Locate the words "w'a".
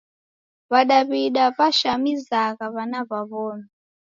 3.09-3.21